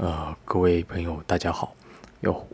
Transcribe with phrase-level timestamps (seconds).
[0.00, 1.74] 呃，各位朋友，大家好，
[2.20, 2.48] 又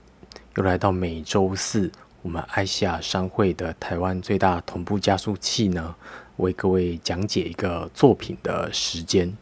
[0.56, 1.88] 又来到每周四
[2.22, 5.94] 我们爱西亚商会的台湾最大同步加速器呢，
[6.38, 9.32] 为各位讲解一个作品的时间。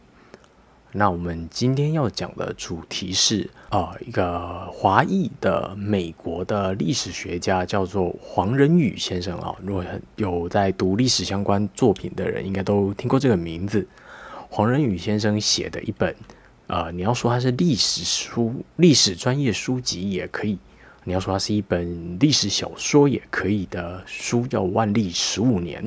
[0.91, 9.55] 那我们今天要讲的主题是，呃，一个华裔的美国的历史学家叫做黄仁宇先生啊。
[9.63, 9.83] 如果
[10.15, 13.87] 有在读历史相关作品的人，应该都听过这个名字。
[14.47, 16.15] 黄仁宇先生写的一本。
[16.67, 20.57] 呃，你要说它是历史书、历史专业书籍也可以；
[21.03, 25.83] 你要说它是一本历史小说也可以的书，叫《万历十五年》。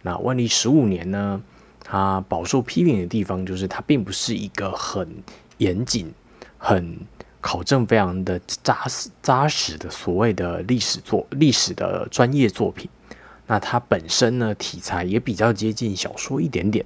[0.00, 1.42] 那《万历十五年》呢，
[1.84, 5.06] 它饱受批评的地方就是它并不是一个很
[5.58, 6.10] 严谨、
[6.56, 6.98] 很
[7.42, 12.88] 考证非常的扎实、扎实的所谓的历史作、历史的专业作品。
[13.46, 16.82] 那它本身呢，题材也比较接近小说一点点。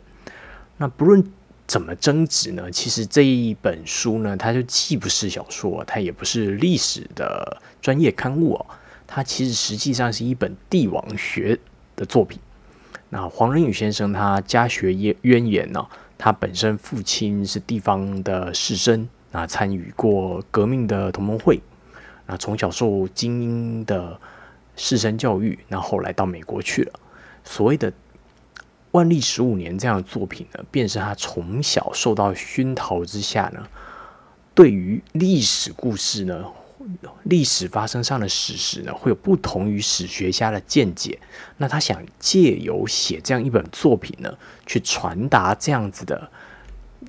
[0.78, 1.24] 那不论。
[1.66, 2.70] 怎么争执呢？
[2.70, 8.66] 其实这一本书呢，它就既不是小说，它也不是历史的专业刊物哦，
[9.06, 11.58] 它其实实际上是一本帝王学
[11.96, 12.38] 的作品。
[13.08, 15.86] 那黄仁宇先生他家学渊渊源呢，
[16.18, 21.60] 他本身父亲是地方的士绅，那参与过革命的同盟会，
[22.26, 24.20] 那从小受精英的
[24.76, 26.92] 士绅教育，那后来到美国去了，
[27.42, 27.90] 所谓的。
[28.94, 33.66] 万历十五年这样的作品呢，便是他从小受到熏陶之下呢，
[34.54, 36.44] 对于历史故事呢、
[37.24, 41.18] 历史发生上的史实呢，会有不同于史学家的见解。
[41.56, 44.32] 那他想借由写这样一本作品呢，
[44.64, 46.30] 去传达这样子的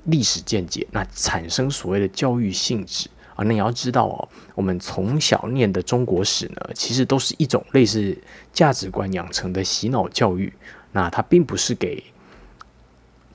[0.06, 3.44] 历史见解，那产生所谓的教育性质啊。
[3.44, 8.18] 那你要知道哦，我们从小念的中国史呢，其实都是一种类似
[8.52, 10.52] 价值观养成的洗脑教育。
[10.96, 12.02] 那它并不是给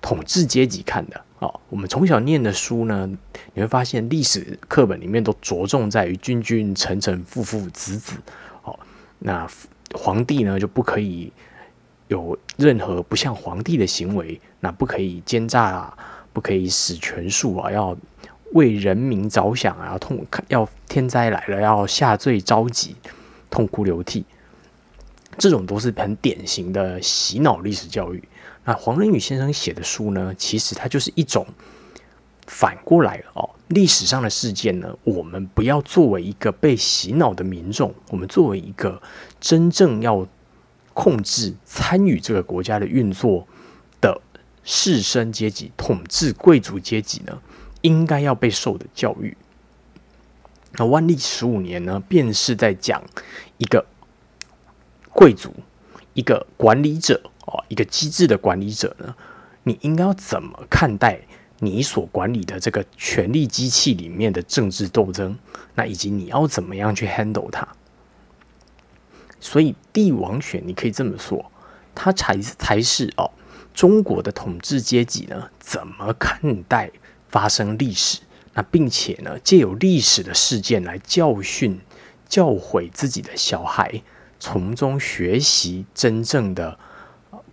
[0.01, 1.61] 统治阶级看的哦。
[1.69, 3.07] 我们从小念的书呢，
[3.53, 8.17] 你会发现历史课本里面都着重在于君君臣臣父父子子
[8.63, 8.77] 哦。
[9.19, 9.47] 那
[9.93, 11.31] 皇帝呢就不可以
[12.07, 15.95] 有任何不像皇帝的行为，那不可以奸诈啊，
[16.33, 17.95] 不可以使权术啊，要
[18.53, 22.95] 为人民着想啊，要痛要天灾来了要下罪着急，
[23.51, 24.25] 痛哭流涕。
[25.37, 28.23] 这种都是很典型的洗脑历史教育。
[28.63, 31.47] 那黄仁宇先生写的书呢，其实它就是一种
[32.45, 39.01] 反过来哦，历史上的事件呢，我们不要作为一个被洗脑的民众，我们作为一个
[39.39, 40.27] 真正要
[40.93, 43.47] 控制、参与这个国家的运作
[43.99, 44.21] 的
[44.63, 47.41] 士绅阶级、统治贵族阶级呢，
[47.81, 49.35] 应该要被受的教育。
[50.73, 53.01] 那万历十五年呢，便是在讲
[53.57, 53.83] 一个。
[55.13, 55.53] 贵族，
[56.13, 59.15] 一个管理者哦，一个机智的管理者呢，
[59.63, 61.21] 你应该要怎么看待
[61.59, 65.37] 你所管理的这个权力机器里面的政治斗争？
[65.75, 67.67] 那以及你要怎么样去 handle 它？
[69.39, 71.51] 所以帝王选，你可以这么说，
[71.93, 73.31] 它才才是哦，
[73.73, 76.91] 中国的统治阶级呢，怎么看待
[77.29, 78.19] 发生历史？
[78.53, 81.79] 那并且呢，借由历史的事件来教训、
[82.27, 84.01] 教诲自己的小孩。
[84.41, 86.75] 从中学习真正的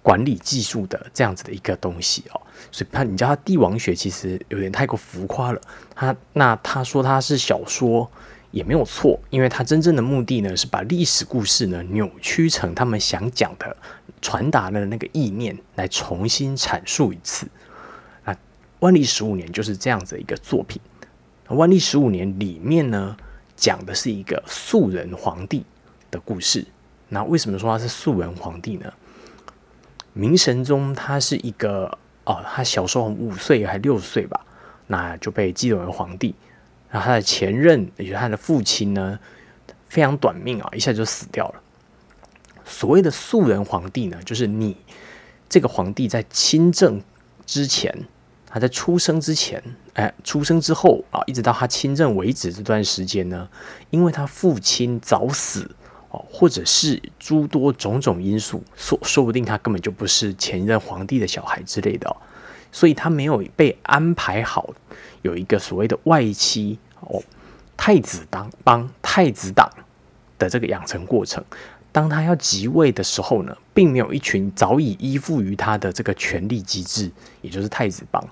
[0.03, 2.41] 管理技术的这样子的一个东西哦，
[2.73, 5.61] 所以他你叫他帝王学其实有点太过浮夸了。
[5.95, 8.11] 他那他说他是小说
[8.53, 13.77] 也没有错，因为他真正的目的呢是把历史故事呢扭曲成他们想讲的、
[14.23, 17.47] 传达的那个意念来重新阐述一次。
[18.25, 18.35] 那
[18.81, 20.81] 万历十五年就是这样子一个作品。
[21.49, 23.15] 万历十五年里面呢
[23.55, 25.63] 讲的是一个素人皇帝
[26.11, 26.67] 的故事。
[27.09, 28.93] 那为什么说他是素人皇帝呢？
[30.13, 34.41] 明神宗他是一个哦，他小时候五岁还六岁吧，
[34.89, 36.35] 那就被继任为皇帝。
[36.91, 39.19] 然后他的前任，也就是他的父亲呢，
[39.89, 41.63] 非常短命啊，一下就死掉了。
[42.65, 44.77] 所谓的素人皇帝呢，就是你
[45.49, 47.01] 这个皇帝在亲政
[47.47, 47.95] 之前，
[48.47, 49.63] 他在出生之前，
[49.95, 53.49] 哎，出生之后啊，一直到他亲政为止这段时间呢，
[53.91, 55.71] 因为他父亲早死。
[56.11, 62.17] 哦，或者是诸多种种因素，说说不定他根本就不是前任皇帝的小孩之类的，
[62.73, 64.73] 所以他没有被安排好
[65.23, 67.23] 有一个所谓的外戚哦，
[67.77, 69.71] 太子当帮太子党
[70.39, 71.45] 的这个养成过程。
[71.91, 77.11] 当他要即位的时候呢，并没有一群早已依附于他的这个权力机制，
[77.41, 78.23] 也就是太子帮，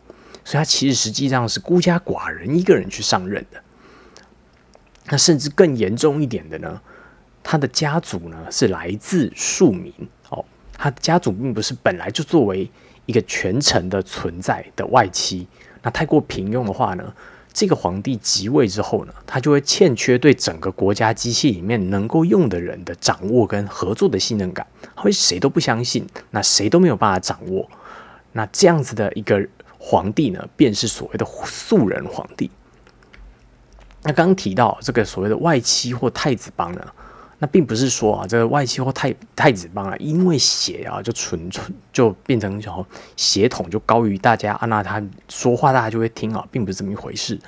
[0.44, 3.60] 所以他其实实际上是孤家寡人一个人去上任的。
[5.06, 6.80] 那甚至更严重一点的呢？
[7.48, 9.92] 他的家族呢是来自庶民
[10.30, 10.44] 哦，
[10.76, 12.68] 他的家族并不是本来就作为
[13.06, 15.46] 一个权臣的存在的外戚，
[15.80, 17.14] 那太过平庸的话呢，
[17.52, 24.66] 这个皇帝即位之后呢，他就会欠缺对整个国家机器里面能够用的人的掌握跟合作的信任感，
[24.96, 27.70] 会谁都不相信，那谁都没有办法掌握。
[28.32, 32.50] 那这样子的一个皇帝呢，便是所谓的素人皇帝。
[34.02, 36.84] 那刚刚提到这个所谓的外戚或太子帮呢？
[37.38, 42.86] 那并不是说啊，这个外戚或太太子帮啊，因为血啊就纯纯就变成什么
[43.16, 47.38] 血统就高于大家啊，那他说话大家就会听啊，并不是这么一回事。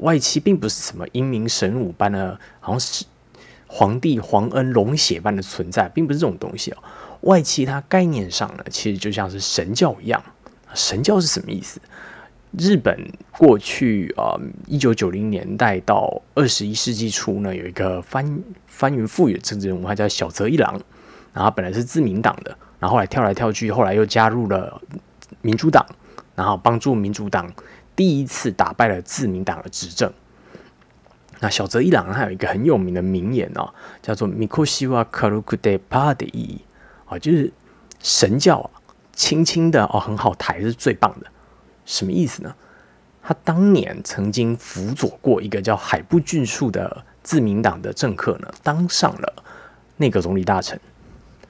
[0.00, 3.04] 外戚并不是什么英明神武般的，好像是
[3.66, 6.78] 皇帝皇恩龙血般的存在，并不是这种东西哦。
[7.20, 10.22] 外戚它概念上呢，其实就像是神教一样。
[10.74, 11.80] 神教是什么意思？
[12.58, 12.96] 日本
[13.32, 20.80] 过去啊，一九九零年代到二十一世纪初呢，有一个翻翻云覆雨的政治人物，他叫小泽一郎。
[21.32, 24.80] 然后本来是自民党的，然后后来跳来跳去，后来又加入了
[25.40, 25.84] 民主党，
[26.36, 27.52] 然后帮助民主党
[27.96, 30.12] 第一次打败了自民党的执政。
[31.40, 36.60] 那小泽一郎他有一个很有名的名言哦，叫做 “Mikoshiwa Karukude Padi”，
[37.06, 37.52] 啊，就是
[38.00, 38.70] 神教啊，
[39.12, 41.26] 轻轻的哦，很好抬是最棒的。
[41.84, 42.54] 什么意思呢？
[43.26, 49.42] 他当年曾经辅佐过一个叫海部俊树的自民党的政客呢，当上了
[49.96, 50.78] 内阁总理大臣，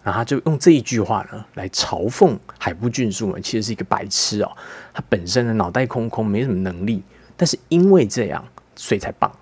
[0.05, 4.57] 然后他就用这一句话呢来嘲讽海部俊树呢，其实是一个白痴哦，
[4.93, 7.03] 他本身的脑袋空空，没什么能力，
[7.37, 8.45] 但是因为这样，
[8.77, 9.33] 所以才棒。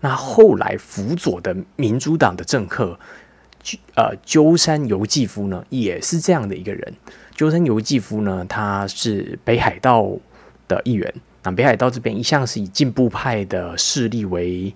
[0.00, 2.98] 那后来辅佐的民主党的政客，
[3.96, 6.94] 呃，鸠山由纪夫呢，也是这样的一个人。
[7.34, 10.08] 鸠山由纪夫呢，他是北海道
[10.68, 11.12] 的一员。
[11.42, 14.72] 那北海道这边一向是以进步派的势力为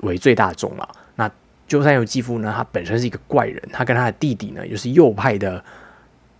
[0.00, 0.88] 为最大众嘛。
[1.14, 1.30] 那
[1.68, 5.62] 鸠山由纪夫呢，他本身是一个怪人，他跟他的弟弟呢，又是右派的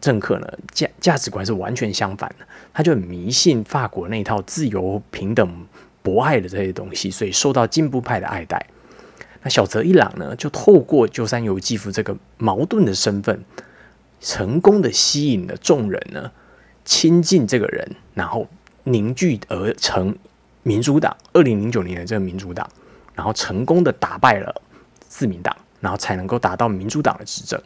[0.00, 2.46] 政客呢，价价值观是完全相反的。
[2.73, 5.49] 他就很迷信法国那一套自由、平等、
[6.02, 8.67] 博爱的这些东西，所以受到进步派的爱戴。
[9.43, 13.44] 那小泽一郎呢，就透过鸠山由纪夫这个矛盾的身份。
[14.25, 16.32] 成功的吸引了众人呢，
[16.82, 18.49] 亲近这个人，然后
[18.85, 20.17] 凝聚而成
[20.62, 21.15] 民主党。
[21.35, 22.67] 二零零九年的这个民主党，
[23.15, 24.62] 然后成功的打败了
[25.06, 27.61] 自民党，然后才能够达到民主党的执政。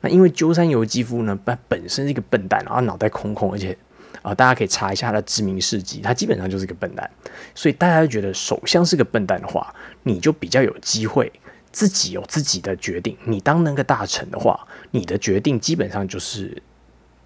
[0.00, 3.76] 那因为鸠山由纪夫呢，他本身是一个笨蛋，然后脑袋空空，而且
[4.22, 7.10] 啊，大家可以查一下他的知名事迹，他基本上就是个笨蛋。
[7.52, 9.74] 所以大家觉得首相是个笨蛋的话，
[10.04, 11.32] 你就比较有机会。
[11.76, 13.14] 自己有自己的决定。
[13.24, 16.62] 你当那个大臣的话，你的决定基本上就是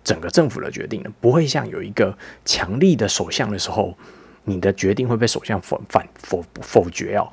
[0.03, 3.97] 整个政府的决定了，不会像有一个强力的首相的时候，
[4.47, 7.31] 你的决定会被首相否反否否决哦。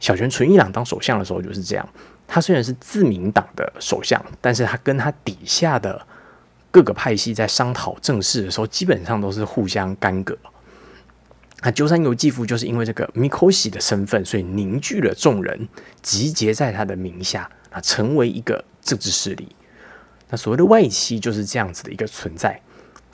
[0.00, 1.88] 小泉纯一郎当首相的时候就是这样，
[2.26, 6.04] 他虽然是自民党的首相，但是他跟他底下的
[6.72, 10.36] 各个派系在商讨政事的时候，基本上都是互相干戈。
[11.60, 15.68] 那鸠山由纪夫就是因为这个 Mikoshi 的身份，所以凝聚了众人，
[16.00, 19.48] 集结在他的名下，啊，成为一个政治势力。
[20.30, 22.60] 那所谓的外戚就是这样子的一个存在。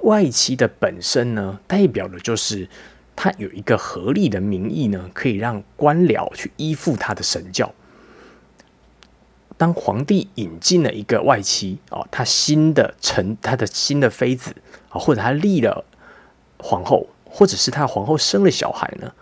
[0.02, 2.68] 外戚的本身呢，代表的就是
[3.16, 7.72] 他有一个合理的名义呢，可以让官僚去依附他的神教。
[9.56, 14.54] 当皇帝引进了一个外戚哦，他新的臣，他的新的妃子
[14.90, 15.86] 啊，或者他立了
[16.58, 17.06] 皇后。
[17.36, 19.12] 或者是他皇后生了小孩呢，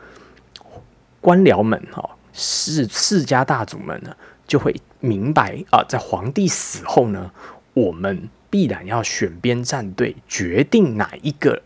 [1.19, 4.14] 官僚们哈世世家大族们呢
[4.47, 7.31] 就会明白啊，在皇帝死后呢，
[7.73, 11.62] 我们必然要选边站队，决定哪一个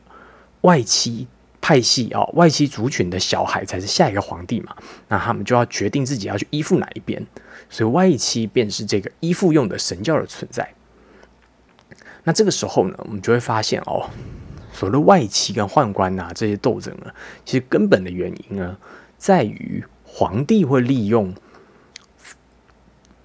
[0.61, 1.27] 外戚
[1.61, 4.77] 派系啊，外戚族群的小孩才是下一个皇帝嘛。
[5.09, 7.21] 那他们就要决定自己要去依附哪一边，
[7.69, 10.73] 所以外戚便是这个依附用的神教的存在。
[12.23, 14.09] 那这个时候呢，我们就会发现哦。
[14.77, 17.07] 所谓的外戚跟宦官呐，这些斗争呢，
[17.47, 18.77] 其实根本的原因呢，
[19.17, 21.35] 在于皇帝会利用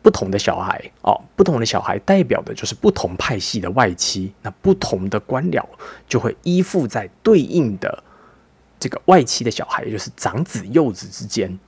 [0.01, 5.61] 不同的小孩哦，不同的小孩代表的就是不同派系的外戚，那不同的官僚
[6.07, 8.01] 就会依附在对应的
[8.79, 11.59] 这个外戚的小孩，也就是长子幼子之间。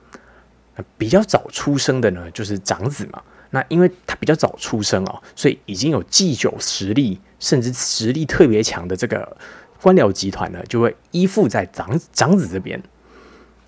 [0.74, 3.22] 那比较早出生的呢，就是长子嘛。
[3.50, 9.36] 那因为他比较早出生哦，所以已经有祭酒实力，甚至实力特别强的这个。
[9.84, 12.82] 官僚集团呢，就会依附在长长子这边。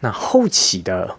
[0.00, 1.14] 那后起的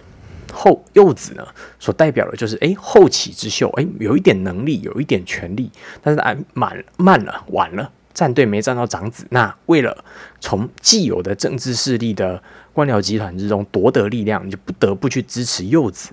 [0.51, 1.45] 后幼子呢，
[1.77, 5.69] 所代表的就是哎后起之秀，哎有一点能力，有一点权力，
[6.01, 9.27] 但是哎慢慢了，晚了，站队没站到长子。
[9.29, 10.03] 那为了
[10.39, 12.41] 从既有的政治势力的
[12.73, 16.09] 官僚集团之中夺得力量，你就不得不去支持幼子。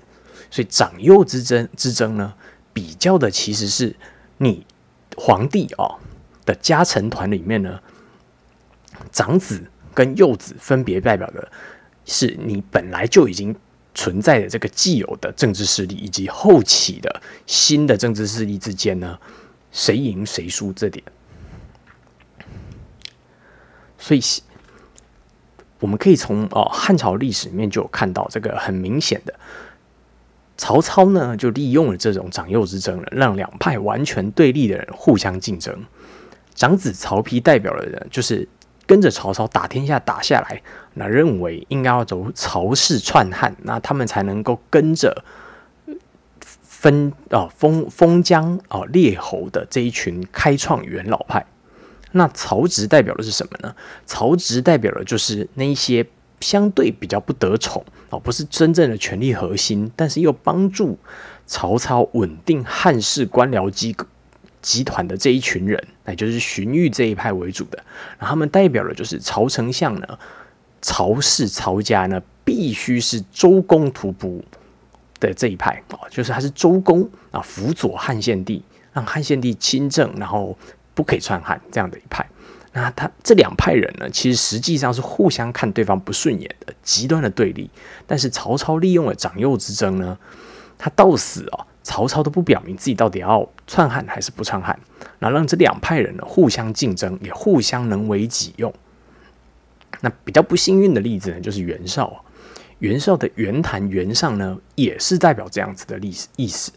[0.51, 2.35] 所以长幼之争之争呢，
[2.71, 3.95] 比较的其实是
[4.37, 4.63] 你
[5.17, 5.95] 皇帝哦
[6.45, 7.79] 的家臣团里面呢。
[9.11, 11.51] 长子跟幼子分别代表的
[12.05, 13.55] 是你本来就已经
[13.93, 19.17] 存在的这个既有的政治势力，以及后起的新的政治势力之间呢，
[19.71, 21.03] 谁赢谁输这点。
[23.97, 24.21] 所以，
[25.79, 29.33] 我们可以从哦汉朝历史里面就有看到这个很明显的，
[30.57, 35.83] 曹操呢就利用了这种长幼之争，让两派完全对立的人互相竞争。
[36.53, 38.47] 长子曹丕代表的人就是
[38.87, 40.61] 跟着曹操打天下打下来，
[40.93, 45.23] 那认为应该要走曹氏篡汉，那他们才能够跟着
[46.63, 51.45] 分啊封封疆啊列侯的这一群开创元老派。
[52.11, 53.75] 那曹植代表的是什么呢？
[54.05, 56.05] 曹植代表的就是那一些
[56.39, 60.97] 相对比较不得宠哦，不是真正的权力核心，但是又帮助
[61.45, 64.05] 曹操稳定汉室官僚机构。
[64.65, 67.77] 集团的这一群人，那就是荀彧这一派为主的，
[68.19, 70.19] 那他们代表的就是曹丞相呢，
[70.81, 74.43] 曹氏曹家呢，必须是周公吐哺
[75.19, 80.57] 的这一派啊，就是他是周公啊辅佐汉献帝，让汉献帝亲政，然后
[80.95, 82.27] 不可以篡汉这样的一派。
[82.73, 87.69] 那他这两派人呢，其实实际上是互相看对方不顺眼的极端的对立。
[88.07, 90.17] 但是曹操利用了长幼之争呢，
[90.75, 91.67] 他到死啊。
[91.85, 94.77] 曹操都不表明自己到底要篡汉还是不篡汉，
[95.19, 98.73] 那让这两派人呢互相竞争，也互相能为己用。
[100.01, 102.25] 那比较不幸运的例子呢，就是袁绍。
[102.79, 106.71] 袁绍的袁谭、袁尚呢，也是代表这样子的历史意思，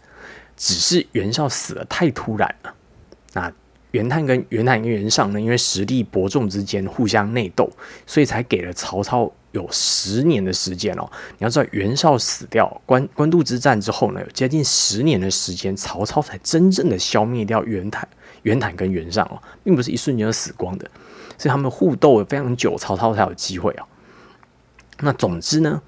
[0.57, 2.75] 只是袁绍死的太突然了。
[3.33, 3.53] 那
[3.91, 7.71] 袁谭跟袁谭跟袁尚呢，因为实力伯仲之间互相内斗，
[8.07, 9.33] 所以才给了曹操。
[9.53, 18.07] 有十年的时间哦，你要知道袁绍死掉官官渡之战之后呢，有接近十年的时间，曹操才真正的消灭掉袁谭、
[18.43, 20.89] 袁谭跟袁尚哦，并不是一瞬间就死光的，
[21.39, 23.87] 所以他们互斗了非常久，曹操才有机会啊。
[25.01, 25.81] 那总之呢，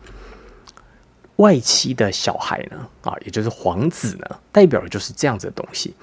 [1.37, 5.95] 外戚的小孩呢，啊，也就是皇子呢，代表的就是这样子的东西，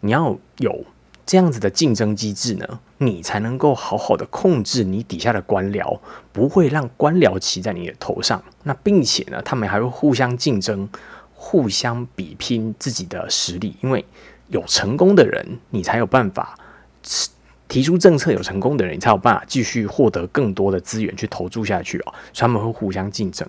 [0.00, 0.84] 你要有。
[1.26, 5.98] 这样子的竞争机制呢，你才能够好好的控制你底下的官僚，
[6.32, 8.42] 不会让官僚骑在你的头上。
[8.64, 10.86] 那并且呢，他们还会互相竞争，
[11.32, 13.74] 互相比拼自己的实力。
[13.82, 14.04] 因为
[14.48, 16.58] 有成功的人，你才有办法
[17.68, 22.12] 提出政策；有成功的人，你才有办法继续获得更多的资源去投注下去哦。
[22.34, 23.48] 他们会互相竞争。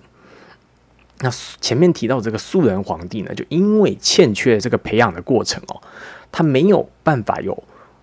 [1.20, 1.30] 那
[1.60, 5.80] 前面提到这个素人皇帝呢，就因为欠缺这个培养的过程哦。
[6.30, 7.62] 他没有办法有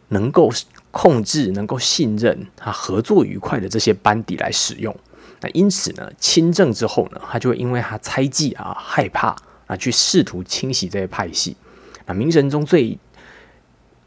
[0.09, 0.49] 能够
[0.91, 4.95] 控制、能够信任、他合作愉快的这些班底来使用。
[5.41, 9.35] 那因此呢，亲政之后呢，他就会因为他猜忌啊、害怕
[9.67, 11.57] 啊，去试图清洗这些派系。
[12.05, 12.97] 那明神宗最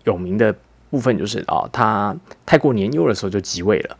[0.05, 0.55] 有名的
[0.91, 3.97] 部分就是啊，他太过年幼的时候就即位了。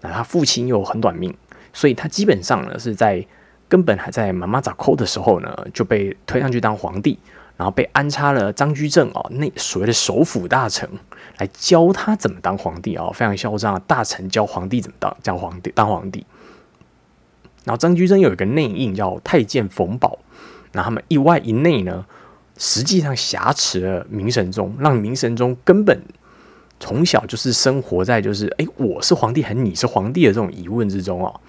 [0.00, 1.36] 那他父亲又很短命，
[1.72, 3.26] 所以他基本上呢是在
[3.68, 7.18] 根本还在妈妈早抠的时候呢，就被推上去当皇帝。
[7.58, 10.88] 然后被安插了张居正哦，那所谓的首辅大臣
[11.38, 13.82] 来教他怎么当皇帝啊，非常嚣张啊！
[13.84, 16.24] 大臣教皇帝怎么当教皇帝当皇帝。
[17.64, 20.20] 然后张居正有一个内应叫太监冯保，
[20.70, 22.06] 那他们一外一内呢，
[22.56, 26.00] 实际上挟持了明神宗，让明神宗根本
[26.78, 31.40] 从小就是生活在就是哎我是皇帝还你是皇帝的这种疑问之中哦。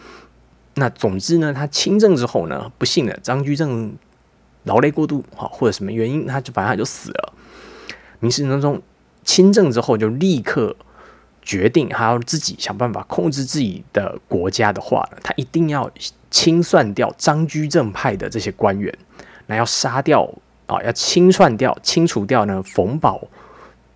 [0.74, 3.94] 那总之呢，他亲政之后呢，不幸的张居正。
[4.64, 7.34] 劳累过度，哈，或者什么原因，他就反正他就死了。
[8.20, 8.82] 明世宗中
[9.24, 10.76] 亲政之后，就立刻
[11.42, 15.90] 决定，他要自己想办法控制自己的国家的话，他一定要
[16.30, 18.96] 清算掉张居正派的这些官员，
[19.48, 20.30] 那要杀掉
[20.66, 23.26] 啊，要清算掉、清除掉呢冯保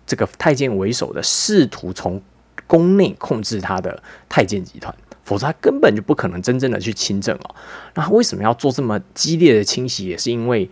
[0.06, 2.20] 这个太监为首的试图从
[2.66, 4.94] 宫内控制他的太监集团。
[5.24, 7.54] 否则他根本就不可能真正的去亲政哦。
[7.94, 10.06] 那他为什么要做这么激烈的清洗？
[10.06, 10.70] 也是因为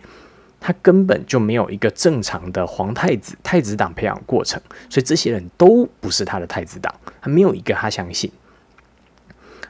[0.59, 8.31] 他根本就没有一个正常的皇太子、太子党培养过程，所以这些人都不是他的太子党，他没有一个他相信。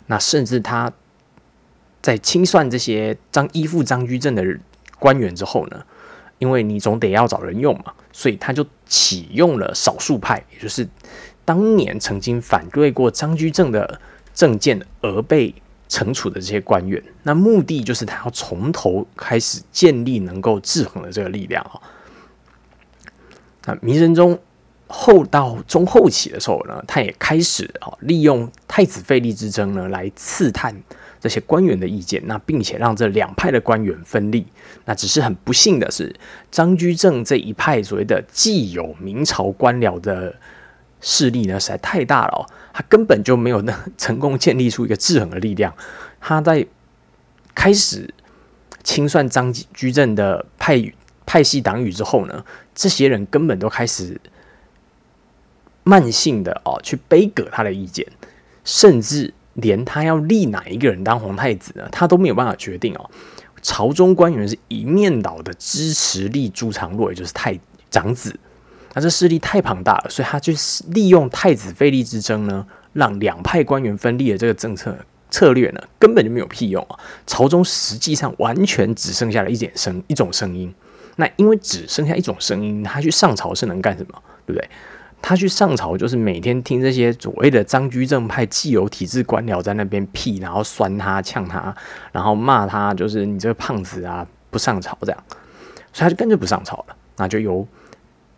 [0.07, 0.91] 那甚至他
[2.01, 4.43] 在清算这些张依附张居正的
[4.99, 5.81] 官员之后呢，
[6.39, 10.87] 因为你总得要找人用嘛，所以他就启用了少数派，也就是
[11.45, 14.01] 当年曾经反对过张居正的。
[14.33, 15.53] 政见而被
[15.87, 21.79] 惩处的这些官员，那目的就是他要从头开始建立能够制衡的这个力量啊。
[23.65, 24.39] 那明神宗
[24.87, 30.75] 后到中后期的时候呢，他也开始啊利用太子废立之争呢来刺探
[31.19, 34.47] 这些官员的意见，那并且让这两派的官员分立。
[34.85, 36.15] 那只是很不幸的是，
[36.49, 40.35] 张居正这一派所谓的既有明朝官僚的。
[41.05, 45.75] 势力呢实在太大了，他根本就没有能成功建立出一个制衡的力量。
[46.21, 46.65] 他在
[47.53, 48.11] 开始
[48.83, 50.81] 清算张居正的派
[51.25, 54.19] 派系党羽之后呢，这些人根本都开始
[55.83, 58.07] 慢性的哦去背革他的意见，
[58.63, 63.09] 甚至连他要立哪一个人当皇太子呢，他都没有办法决定哦。
[63.61, 67.59] 朝中官员是一面倒的支持立朱常洛，也就是太
[67.91, 68.39] 长子。
[68.93, 74.95] 那这势力太庞大了，所以他就是利用太子废立之争呢，让两派官员分立的这个政策
[75.31, 76.99] 策略呢，根本就没有屁用啊！
[77.25, 80.73] 朝中实际上完全只剩下了一点声一种声音。
[81.15, 84.21] 那因为只剩下一种声音，他去上朝是能干什么？
[84.45, 84.69] 对不对？
[85.21, 91.73] 他去上朝就是每天听这些所谓的张居正派既有体制官僚在那边屁，然后酸他、呛他，
[92.11, 95.23] 然后骂他，就是你这个胖子啊，不上朝这样，
[95.93, 96.95] 所以他就干脆不上朝了。
[97.15, 97.65] 那就由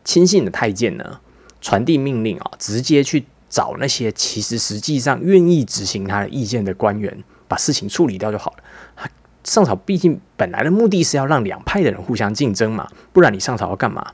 [0.05, 1.19] 亲信的太监呢
[1.59, 9.09] 传递命令啊，直接去找那些其实实际上愿意执行他的意见的官员，把事情处理掉就好了。
[9.43, 14.13] 上朝毕竟本来的目的是要让两派的人互相竞争嘛，不然你上朝要干嘛？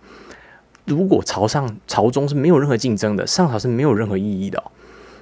[0.85, 4.61] 如果朝上朝中是没有任何竞争的，上朝是没有任何意义的。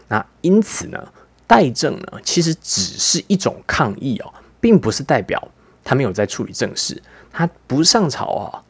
[0.08, 1.08] 那因此呢，
[1.46, 5.48] 代政呢，其实只是一种抗议哦，并不是代表
[5.84, 7.02] 他没有在处理政事。
[7.32, 8.64] 他不上朝啊，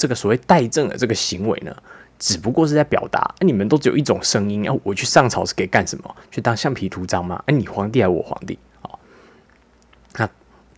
[0.00, 1.76] 这个所谓代政的这个行为呢，
[2.18, 6.16] 只不过是在表达：你们都只有一种声音，啊我去上朝是给干什么？
[6.30, 7.42] 去当橡皮图章吗？
[7.46, 8.58] 哎，你皇帝还是我皇帝？
[8.82, 8.98] 哦，
[10.14, 10.26] 那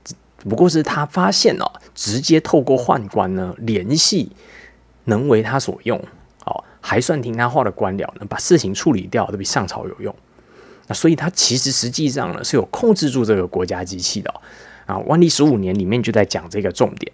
[0.02, 0.14] 只
[0.48, 4.32] 不过是他发现哦，直接透过宦官呢联系。
[5.04, 5.98] 能为他所用，
[6.44, 10.14] 哦，还算听他话的官僚呢，把事情处理掉都比上朝有用。
[10.86, 14.32] 那所以他其实实际上呢是有控制住这个国家机器的
[14.86, 14.96] 啊。
[14.98, 17.12] 万历十五年里面就在讲这个重点。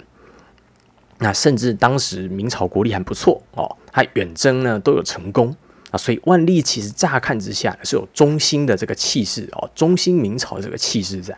[1.18, 5.54] 那甚至当时明朝国力还不错哦，他远征呢都有成功
[5.90, 5.98] 啊。
[5.98, 11.36] 所以万历其实乍看之下是有中兴的这个气势哦，中兴明朝这个气势在。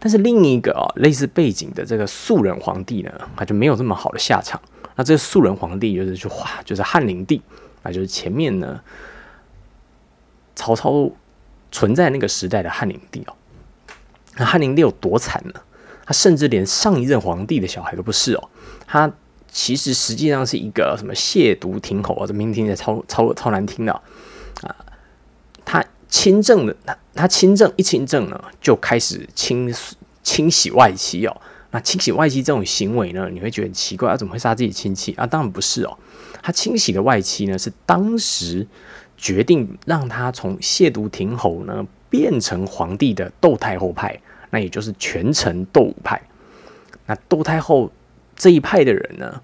[0.00, 4.60] 但是另一个啊类似背景的这个肃仁皇帝呢，他就没有这么好的下场。
[4.96, 7.40] 那这个肃仁皇帝就是去哇，就是汉灵帝
[7.84, 8.80] 啊，就是前面呢
[10.56, 11.08] 曹操
[11.70, 13.34] 存在那个时代的汉灵帝哦。
[14.36, 15.60] 那汉灵帝有多惨呢？
[16.04, 18.48] 他甚至连上一任皇帝的小孩都不是哦。
[18.86, 19.12] 他
[19.50, 24.02] 其实实际上是一个什么亵渎亭侯啊，这名听起来超超超难听的啊。
[25.64, 29.74] 他亲政的，他他亲政一亲政呢，就开始清
[30.22, 31.36] 清洗外戚哦。
[31.70, 35.26] 那清洗外戚这种行为呢，你会觉得很奇怪，他怎么会杀自己亲戚啊？
[35.26, 35.96] 当然不是哦，
[36.42, 38.66] 他清洗的外戚呢，是当时
[39.16, 44.20] 决定让他从亵渎亭侯呢变成皇帝的窦太后派，
[44.52, 46.22] 那也就是权臣窦武派。
[47.06, 47.90] 那窦太后
[48.36, 49.40] 这一派的人呢，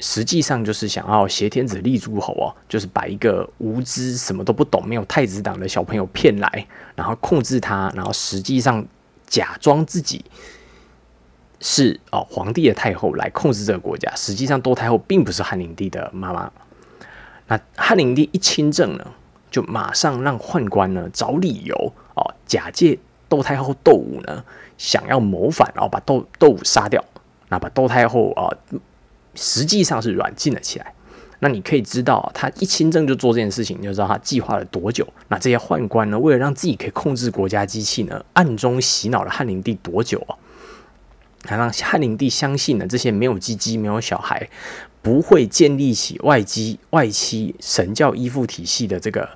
[0.00, 8.84] 实际上就是想要挟天子立诸侯哦，就是把一个无知、什么都不懂、没有太子党的小朋友骗来，然后控制他，然后实际上
[9.28, 10.24] 假装自己。
[11.60, 14.12] 是哦，皇帝的太后来控制这个国家。
[14.16, 16.52] 实际上，窦太后并不是汉灵帝的妈妈。
[17.46, 19.06] 那汉灵帝一亲政呢，
[19.50, 21.74] 就马上让宦官呢找理由
[22.14, 22.98] 哦，假借
[23.34, 24.44] 窦太后窦武呢
[24.78, 27.04] 想要谋反，然后把窦窦武杀掉，
[27.48, 28.46] 那把窦太后啊，
[29.34, 30.92] 实际上是软禁了起来。
[31.40, 35.06] 那你可以知道，他一亲政就做这件事情，你就知道他计划了多久。
[35.28, 40.38] 那这些宦官呢，为了让自己可以控制国家机器呢，暗中洗脑了汉灵帝多久啊？
[41.44, 44.48] 还让汉灵帝相信呢，这些没有鸡鸡、没有小孩，
[45.02, 49.28] 不会建立起外姬外戚神教依附体系的这个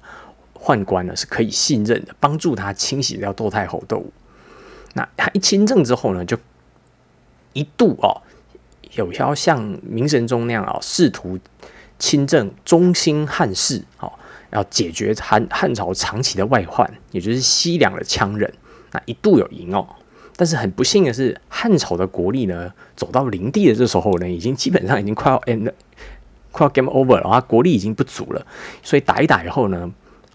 [0.61, 4.13] 宦官呢，是可以信任的，帮助他清洗掉窦太后窦武。
[4.95, 6.37] 那他一亲政之后呢，就
[7.53, 8.23] 一度哦，
[8.95, 11.39] 有要像明神宗那样啊，试图
[11.99, 14.13] 亲政中兴汉室，哦，
[14.51, 18.53] 要解决汉汉朝长期的外患，也就是西凉的羌人。
[18.93, 19.87] 那一度有赢哦。
[20.37, 25.73] 但是很不幸的是，汉朝的国力呢，走到灵帝的这时候呢，已经基本上已经快要 end，
[26.53, 28.47] 快要 game over 了，啊，国力已经不足了，
[28.83, 29.91] 所以打一打以后呢，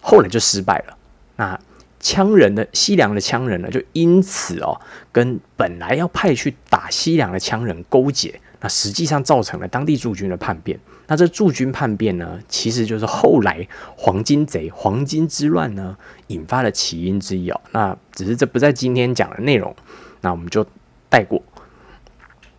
[0.06, 0.98] 后来就失败了。
[1.36, 1.58] 那
[1.98, 4.78] 羌人的西凉的羌人呢，就因此哦，
[5.10, 10.78] 跟本来要派去打西凉的羌人勾结，那实际上造成了当地驻军的叛变。
[11.06, 17.58] 那这驻军叛变呢，其实就是后来黄巾贼黄巾之乱呢引发的起因之一哦。
[17.72, 19.74] 那只是这不在今天讲的内容。
[20.20, 20.66] 那我们就
[21.08, 21.42] 带过。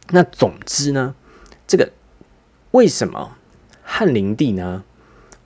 [0.10, 1.13] 那总之呢，
[1.67, 1.91] 这个
[2.71, 3.38] 为什么
[3.84, 4.84] 汉灵帝呢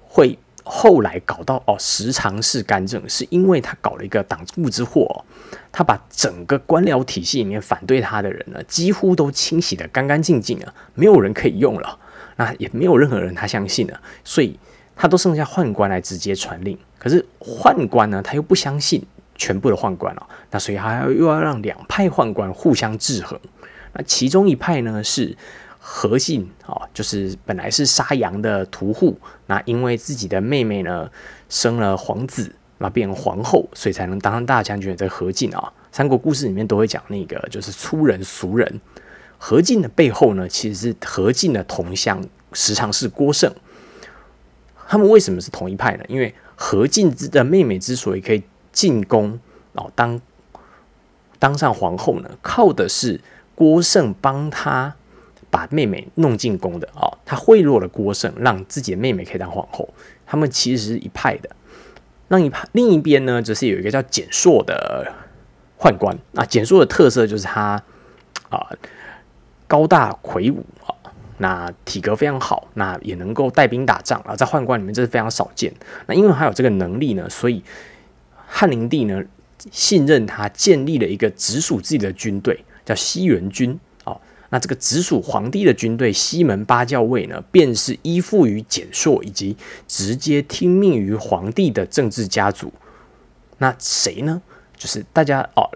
[0.01, 0.39] 会
[0.71, 5.25] 后来搞到哦十常侍干政，是因为他搞了一个党锢之祸，
[5.71, 11.97] 他把整个官僚体系里面反对他的人呢，几乎都清洗的干干净净了，没有人可以用了，
[12.36, 14.60] 那也没有任何人他相信了，所以
[14.95, 16.77] 他都剩下宦官来直接传令。
[16.99, 19.03] 可是宦官呢，他又不相信
[19.36, 23.39] 全部的宦官哦，那所以他又要让两派宦官互相制衡。
[23.93, 25.36] 那其中一派呢是
[25.91, 31.10] 何进啊，就是本来是杀羊的屠户，那因为自己的妹妹呢
[31.49, 35.73] 生了皇子，那变皇后，所以才能当上大将军这何进啊。
[35.91, 38.80] 三国故事里面都会讲那个就是粗人俗人。
[39.39, 42.23] 何进的背后呢，其实是何进的同乡
[42.54, 43.52] 时常是郭胜。
[44.88, 46.04] 他们为什么是同一派呢？
[46.08, 49.39] 因为何进之的妹妹之所以可以进宫
[49.73, 50.21] 哦，当
[51.39, 53.19] 当上皇后呢，靠的是
[53.56, 54.95] 郭胜帮他
[55.49, 57.17] 把妹妹弄进宫的哦。
[57.25, 59.88] 他贿赂了郭胜，让自己的妹妹可以当皇后。
[60.25, 61.49] 他们其实是一派的。
[62.29, 65.12] 另一派另一边呢，则是有一个叫简硕的
[65.79, 66.17] 宦官。
[66.31, 67.83] 那简硕的特色就是他
[68.49, 68.67] 啊。
[69.67, 70.89] 高大魁梧啊，
[71.38, 75.71] 那体格非常好，那也能够带兵打仗啊，在宦官里面这是非常少见。
[76.07, 77.63] 那因为他有这个能力呢，所以
[78.47, 79.21] 汉灵帝呢
[79.69, 83.79] 信任他，建立了一个直属自己的军队，叫西元军。
[84.49, 89.55] 那这个直属皇帝的军队西门八校尉呢，便是依附于简硕以及
[89.88, 92.73] 直接听命于皇帝的政治家族。
[93.59, 94.41] 那谁呢？
[94.75, 95.69] 就是大家哦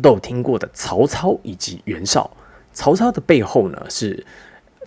[0.00, 2.28] 都有听过的曹操以及袁绍。
[2.72, 4.26] 曹操的背后呢是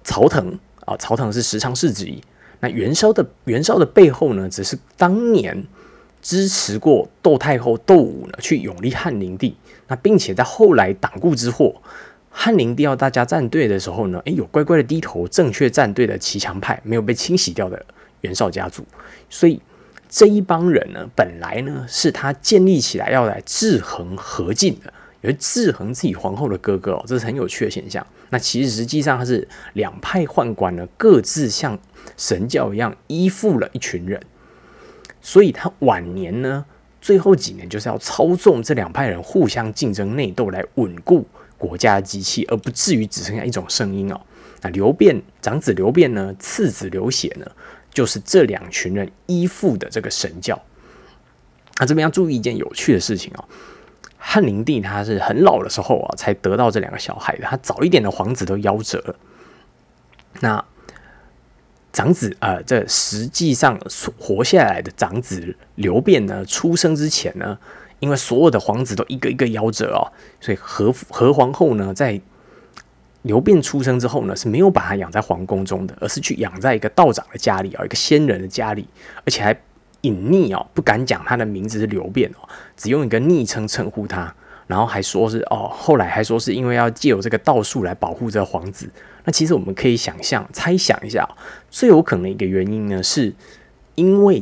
[0.03, 2.21] 曹腾啊，曹腾是十常侍之一。
[2.59, 5.65] 那袁绍的袁绍的背后呢，只是当年
[6.21, 9.55] 支持过窦太后窦武呢去永立汉灵帝。
[9.87, 11.81] 那并且在后来党锢之祸，
[12.29, 17.85] 汉灵帝要大家站队的时候呢，诶，有乖乖的低头，正确站队的骑墙派没有被清洗掉的
[18.21, 18.85] 袁绍家族。
[19.29, 19.61] 所以
[20.07, 24.93] 这一帮人呢，本来呢是他建立起来要来制衡何进的。
[25.21, 28.05] 有制衡自己皇后的哥哥哦，这是很有趣的现象。
[28.29, 31.77] 那其实实际上他是两派宦官呢，各自像
[32.15, 34.17] 神教一样依附了一群人，
[35.19, 36.63] 所以他晚年呢，
[37.01, 41.27] 最后几年就是要操纵这两派人互相竞争内斗来稳固
[41.59, 44.19] 国家的机器，而不至于只剩下一种声音哦。
[44.61, 47.45] 那刘辩长子刘辩呢，次子刘协呢，
[47.93, 50.59] 就是这两群人依附的这个神教。
[51.77, 53.45] 那这边要注意一件有趣的事情哦。
[54.17, 57.45] 汉灵帝他是很老的时候啊，才得到这两个小孩的。
[57.45, 59.15] 他早一点的皇子都夭折了。
[60.41, 60.65] 那
[61.93, 63.79] 长子啊，这实际上
[64.17, 67.57] 活下来的长子刘辩呢，出生之前呢，
[67.99, 72.19] 因为所有的皇子都一个一个夭折哦，所以何何皇后呢，在
[73.21, 78.87] 刘辩出生之后呢，是没有把他养在皇宫中的，而是去养在一个道长的家里啊，一个仙人的家里，
[79.25, 79.59] 而且还。
[80.03, 84.33] 隐匿哦，不敢讲他的名字是刘辩哦，只用一个昵称称呼他，
[84.65, 88.89] 然后还说是哦，后来还说是因为要借由这个道术来保护这个皇子。
[89.25, 91.27] 那其实我们可以想象、猜想一下，
[91.69, 93.35] 最有可能一个原因呢，是
[93.95, 94.41] 因为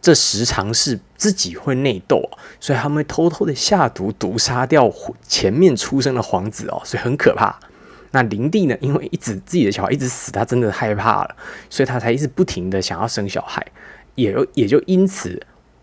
[0.00, 2.22] 这时常是自己会内斗，
[2.60, 4.90] 所以他们会偷偷的下毒毒杀掉
[5.26, 7.58] 前面出生的皇子哦，所以很可怕。
[8.12, 11.36] 那灵帝呢，因为一直自己的小孩一直死，他真的害怕了，
[11.68, 13.64] 所以他才一直不停的想要生小孩。
[14.14, 15.40] 也也就因此，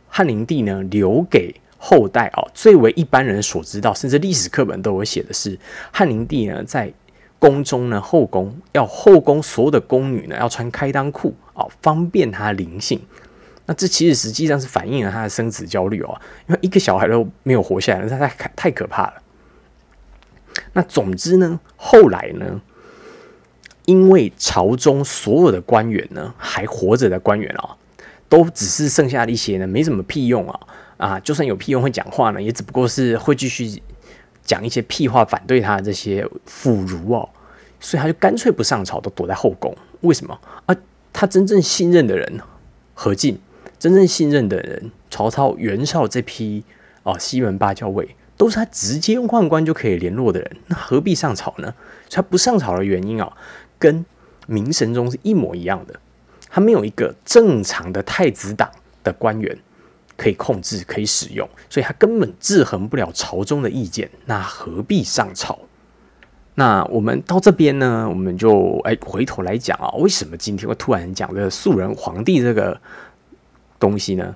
[0.10, 5.60] 汉灵帝呢留给后代哦，最为一般人所知道，甚至历史课本都有写的是，
[5.92, 6.92] 汉灵帝呢在
[7.38, 13.00] 宫中呢后宫要后宫所有的宫女呢要穿开裆裤哦，方便她灵性。
[13.66, 19.22] 那这其实实际上是反映了他的生子焦虑哦，因为一个小孩都没有活下来，那太太可怕了。
[20.74, 22.62] 那总之呢，后来呢，
[23.86, 27.78] 因为朝中所有的官员呢还活着的官员啊。
[28.28, 30.60] 都只是剩下的一些呢，没什么屁用啊！
[30.98, 33.80] 啊，就算有屁用会讲话呢，也只不过是会继续
[34.44, 37.30] 讲一些屁话，反对他的这些腐儒哦。
[37.80, 39.78] 所以他就干脆不上朝，都躲在后宫。
[40.02, 40.76] 为什么啊？
[41.14, 42.40] 他真正信任的人
[42.96, 43.40] 何进，
[43.86, 46.64] 真正信任的人曹操、袁绍这批
[47.04, 51.72] 哦，西门八校尉，都是他直接用宦官就可以联络的人，那何必上朝呢？
[52.10, 53.32] 他不上朝的原因啊，
[53.78, 54.04] 跟
[54.48, 56.00] 明神宗是一模一样的。
[56.50, 58.72] 他没有一个正常的太子党
[59.04, 59.56] 的官员
[60.18, 64.10] 可以控制、可以使用，所以他根本制衡不了朝中的意见。
[64.26, 65.60] 那何必上朝？
[66.56, 72.82] 那我们到这边呢，我们就哎回头来讲啊，为什么今天会突然讲这个素人皇帝这个
[73.80, 74.36] 东西呢？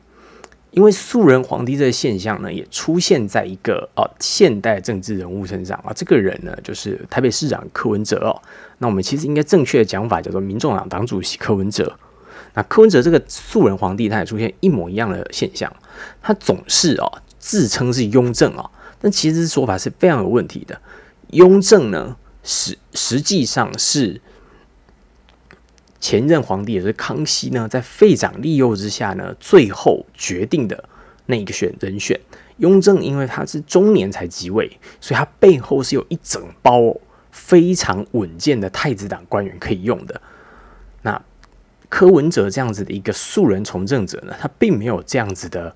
[0.72, 5.92] 因为素人皇帝这个现象呢，也出现在一个呃现代政治人物身上啊。
[5.96, 8.42] 这个人呢，就是台北市长柯文哲哦。
[8.78, 11.98] 那我们其实应该正确的讲法叫做民众党党主席柯文哲。
[12.54, 15.76] 那柯文哲这个素人皇帝，他也出现一模一样的现象。
[16.22, 18.70] 他总是哦自称是雍正啊，
[19.02, 20.80] 但其实说法是非常有问题的。
[21.32, 24.22] 雍正呢，实实际上是
[26.00, 30.84] 前任皇帝也是康熙呢，在废长立幼之下呢，最后决定的
[31.26, 32.20] 那一个选人选。
[32.58, 36.94] 雍正因为他是中年才即位，所以他背后是有一整包
[37.32, 40.22] 非常稳健的太子党官员可以用的。
[41.04, 41.22] 那
[41.88, 45.74] 柯文哲这样子的一个素人从政者呢，他并没有这样子的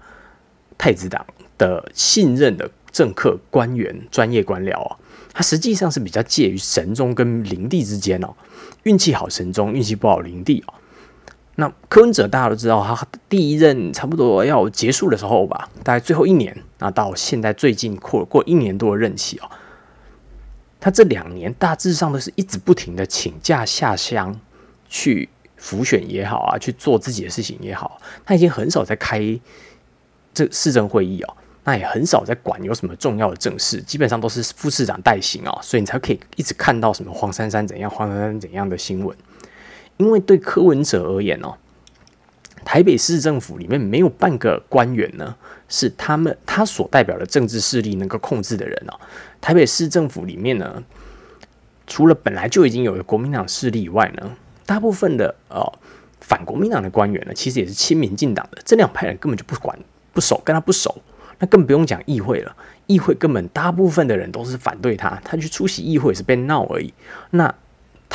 [0.78, 1.26] 太子党
[1.58, 4.98] 的信任的政客官员、专业官僚啊，
[5.34, 8.36] 他实际上是比较介于神宗跟灵帝之间哦，
[8.84, 10.74] 运气好神宗，运气不好灵帝哦。
[11.56, 19.50] 那柯文哲大家都知道，他第一任差不多要结束的时候吧，大概最后一年，那到现在最近过过一年多的任期哦，
[20.80, 24.40] 他这两年大致上都是一直不停的请假下乡
[24.90, 29.40] 去辅选也好啊，去做自己的事情也好，他已经很少在开
[30.34, 39.18] 这市政会议哦，那也很少在管有什么重要的政事，基本上都是副市长代行哦，所以你才可以一直看到什么黄珊珊怎样，黄珊珊怎样的新闻。
[39.98, 41.56] 因为对柯文哲而言哦，
[42.66, 45.36] 台北市政府里面没有半个官员呢，
[45.70, 49.00] 是他们他所代表的政治势力能够控制的人哦。
[49.40, 50.84] 台北市政府里面呢，
[51.88, 55.62] 除了本来就已经有的国民党势力以外呢，大部分的呃
[56.20, 58.62] 反国民党的官员呢，其实也是亲民进党的。
[58.66, 59.78] 这两派人根本就不管
[60.12, 61.02] 不熟，跟他不熟，
[61.44, 62.56] 那更不用讲议会了。
[62.88, 66.94] 议会根本大部分的人都是反对他，他去出席议会是被闹而已。
[67.32, 67.54] 那。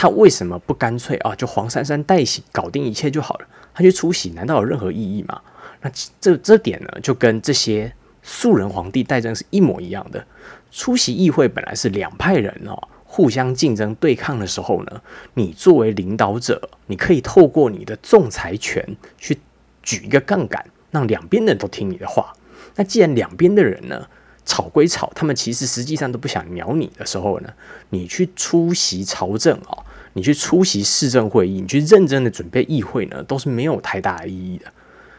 [0.01, 1.35] 他为什么不干脆啊？
[1.35, 3.47] 就黄珊珊代行搞定一切就好了？
[3.75, 5.41] 他去出席难道有任何意义吗？
[5.81, 10.25] 那这这点呢，就跟这些素人皇帝代政是一模一样的。
[10.71, 15.03] 出席议会本来是两派人哦，互相竞争对抗的时候呢，
[15.35, 18.87] 你作为领导者，你可以透过你的仲裁权
[19.19, 19.37] 去
[19.83, 22.33] 举一个杠杆，让两边的人都听你的话。
[22.79, 24.09] 那既然两边的人呢？
[24.51, 27.53] 吵归吵，他们其实实际上都不想鸟你的时候呢，
[27.91, 34.73] 你去出席朝政啊，你去出席市政会议，你去认真的准备议会呢，都是没有太大意义的。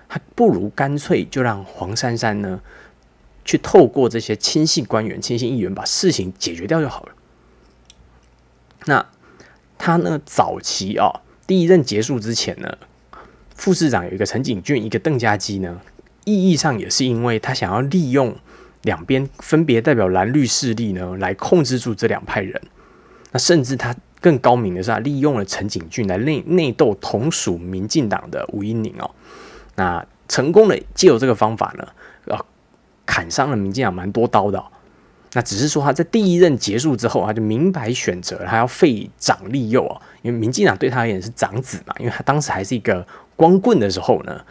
[0.08, 2.60] 还不如干脆就让黄珊珊呢，
[3.46, 7.12] 去透过这些亲信官员、亲信议员把事情解决掉就好了。
[8.86, 9.06] 那
[9.78, 12.76] 他呢，早期啊，第一任结束之前呢，
[13.54, 15.80] 副市长有一个陈景俊，一个邓家基呢，
[16.30, 18.36] 意义上也是因为他想要利用。
[18.84, 22.62] 两边分别代表蓝绿势力呢，来控制住这两派人。
[23.34, 29.12] 那甚至他更高明的是，他利用了陈景俊来内内斗同属民进党的吴英宁哦。
[29.76, 31.86] 那成功的借由这个方法呢，
[32.28, 32.46] 呃，
[33.06, 34.64] 砍伤了民进党蛮多刀的。
[35.34, 44.42] 那只是说他在第一任结束之后，他就明白选择他要废长立幼啊，因为民进党对他而言是长子嘛，因为他当时还是一个光棍的时候呢，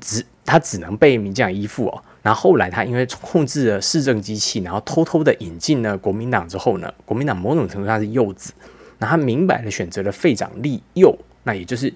[0.00, 2.02] 只他只能被民进党依附哦。
[2.22, 8.54] 然后后来他因为控制了市政机器，然后偷偷的引进了国民党之后呢，国民党某种程度上是幼子，
[8.98, 11.92] 那他明白的选择了废长立幼，那也就是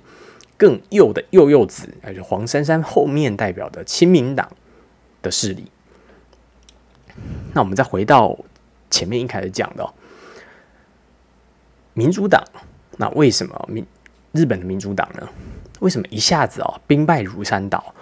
[0.58, 4.50] 更幼的幼幼子，也就黄珊珊后面代表的亲民党
[5.22, 5.64] 的势力。
[7.54, 8.38] 那我们再回到
[8.90, 9.94] 前面一开始讲的
[11.94, 12.44] 民主党，
[12.98, 13.86] 那为什么民
[14.32, 15.26] 日本的民主党呢？
[15.80, 17.94] 为什么一下子哦兵败如山倒？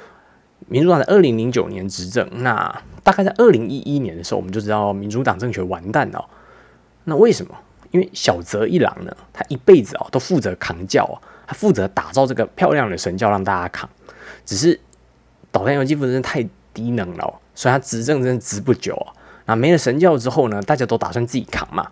[0.69, 6.25] 民主党在二零零九年执政，那大概在二零一一年的时候，我们就知道民主党政权完蛋了。
[7.05, 7.55] 那为什么？
[7.93, 13.89] 因为小泽一郎呢，他一辈子啊都负责扛教啊，他负责打造这个漂亮的神教让大家扛。
[14.45, 14.79] 只是
[15.53, 19.15] 导弹游击部真的太低能了，所以他执政真的执不久啊。
[19.47, 21.89] 那没了神教之后呢，大家都打算自己扛嘛，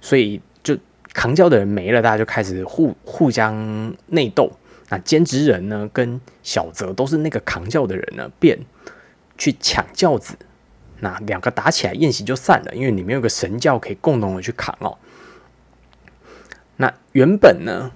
[0.00, 0.78] 所以就
[1.12, 4.50] 扛教的人没了，大家就开始互互相内斗。
[4.92, 8.58] 那兼职人呢，跟小泽都是那个扛轿的人呢，便
[9.38, 10.36] 去抢轿子。
[11.00, 14.98] 那两个打起来，宴席就散了，因为里面有个神教可以共同的去扛哦。
[16.76, 17.90] 那原本呢，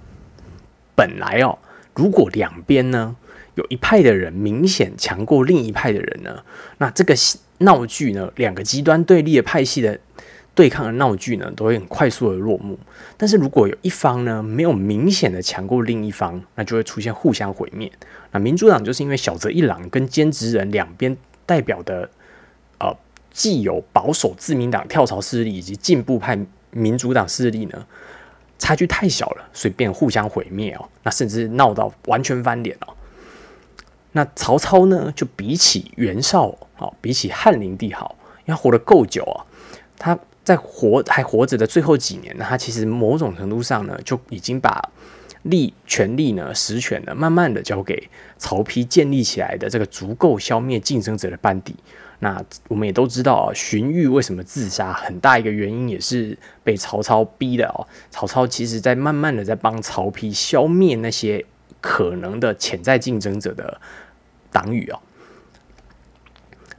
[0.95, 1.59] 本来哦，
[1.93, 3.15] 如果两边呢
[3.53, 6.43] 有一派的人明显强过另一派的人呢，
[6.79, 7.13] 那这个
[7.59, 9.99] 闹剧呢，两个极端对立的派系的。
[10.57, 12.75] 对抗的闹剧呢，都会很快速的落幕。
[13.15, 17.91] 但是如果有一方呢，没有明显的强过另一方，那就会出现互相毁灭。
[18.31, 21.15] 那民主党就是因为小泽一郎跟兼职人两边
[21.45, 22.09] 代表的，
[22.79, 22.91] 呃，
[23.31, 26.35] 既有保守自民党跳槽势力以及进步派
[26.71, 27.85] 民主党势力呢，
[28.57, 30.89] 差距太小了，所以变互相毁灭哦。
[31.03, 32.95] 那甚至闹到完全翻脸哦。
[34.13, 38.15] 那曹操呢，就比起袁绍好，比起汉灵帝好，
[38.47, 39.45] 因为活得够久啊，
[39.99, 40.17] 他。
[40.47, 44.81] 在活还活着的最后几年呢，他其实某种程度上呢，就已经把
[45.41, 51.75] 力权力呢实权呢，慢慢的交给曹丕建立起来的这个足够消灭竞争者的班底。
[52.19, 57.85] 那我们也都知道啊，荀彧为什么自杀，很大一个原因也是被曹操逼的哦。
[58.09, 61.43] 曹操其实在慢慢的在帮曹丕消灭那些
[61.81, 63.81] 可能的潜在竞争者的
[64.49, 64.99] 党羽哦。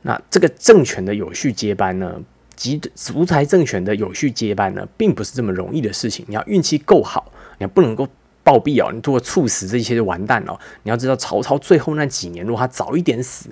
[0.01, 2.23] 那这个政权的有序接班呢，
[2.59, 6.27] 集独裁政权的有序接班呢，并不是这么容易的事情。
[6.29, 8.07] 你要运气够好，你不能够
[8.43, 10.59] 暴毙哦，你如果猝死这些就完蛋了。
[10.83, 13.49] 你要知道，曹操最后那几年，如果他早一点死。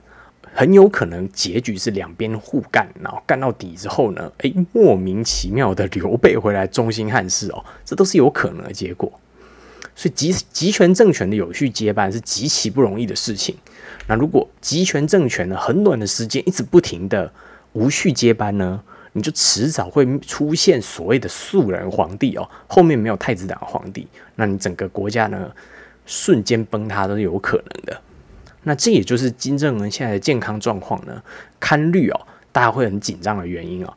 [0.58, 9.12] 很有可能结局是两边互干，然后干到底之后呢，诶，莫名其妙的刘备回来中兴汉室哦，这都是有可能的结果。
[9.94, 13.54] 所以集集权政权的有序接班是极其不容易的事情。
[14.06, 17.30] 那如果集权政权呢，很短的时间一直不停的
[17.74, 18.82] 无序接班呢，
[19.16, 25.50] 你就迟早会出现所谓的素人皇帝哦，后面没有太子党皇帝，那你整个国家呢，
[26.04, 27.98] 瞬间崩塌都是有可能的。
[28.64, 31.22] 那这也就是金正恩现在的健康状况呢，
[31.58, 32.20] 堪虑哦，
[32.52, 33.94] 大家会很紧张的原因哦。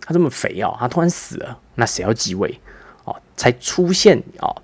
[0.00, 2.58] 他这么肥哦，他突然死了，那谁要继位
[3.04, 3.14] 哦？
[3.36, 4.56] 才出现哦，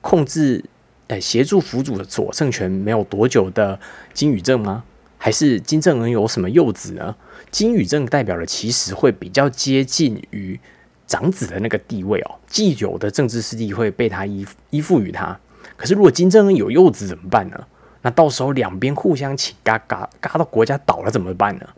[0.00, 0.64] 控制
[1.08, 3.76] 诶协助辅佐的左政权没有多久的
[4.14, 4.84] 金宇正吗？
[5.28, 7.14] 还是金正恩有什么幼子呢？
[7.50, 10.58] 金宇正代表的其实会比较接近于
[11.06, 15.38] 长子的那个地位哦，既有的政治势力会被他依依附于他。
[15.76, 17.66] 可是如果金正恩有幼子怎么办呢？
[18.00, 21.68] 那到时候两边互相请嘎嘎嘎到国家倒了怎么办呢？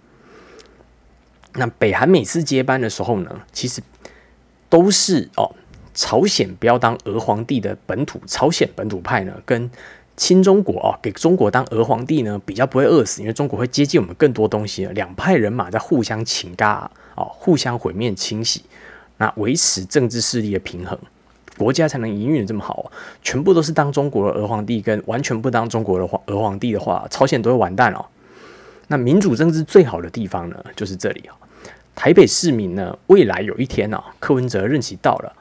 [1.54, 3.82] 那北韩每次接班的时候呢，其实
[4.68, 5.52] 都是哦，
[5.92, 9.68] 朝鲜不要当俄皇帝的本土朝鲜本土派呢，跟
[10.20, 14.84] 亲中国哦，给中国当俄皇帝呢，比较不会饿死，因为中国会接近我们更多东西。
[14.88, 18.62] 两派人马在互相请嘎哦，互相毁灭清洗，
[19.16, 20.96] 那维持政治势力的平衡。
[21.56, 28.04] 国家才能营运的这么好，全部都是当中国的俄皇帝，跟完全不当中国的皇俄皇帝的话，朝鲜都会完蛋哦。
[28.88, 31.34] 那民主政治最好的地方呢，就是这里啊。
[31.94, 35.32] 台北市民呢，未来有一天啊，柯文哲任期到了，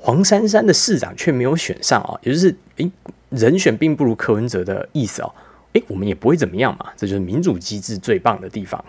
[0.00, 2.90] 黄珊珊的市长却没有选上啊，也就是诶，
[3.30, 5.34] 人选并不如柯文哲的意思哦。
[5.74, 8.82] 诶，我们也不会怎么样嘛，这就是民主机制最棒的地方。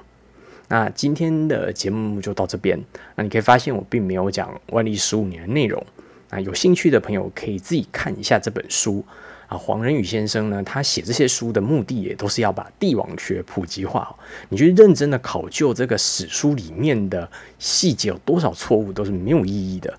[0.69, 2.79] 那今天的节目就到这边，
[3.15, 5.83] 那你可以发现我并没有讲万历十五年的内容。
[6.29, 9.03] 啊，有兴趣的朋友可以自己看一下这本书
[9.47, 9.57] 啊。
[9.57, 14.15] 黄仁宇先生呢，他写这些书的目的也都是要把帝王学普及化。
[14.49, 19.91] 你去认真的考究这个史书里面的细节有多少错误，都是没有意义的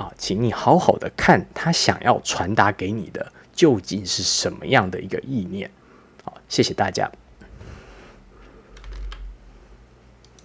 [0.00, 0.12] 啊。
[0.16, 5.70] 请你好好的看他想要传达给你的究竟是什么样的一个意念。
[6.24, 7.10] 好，谢谢大家。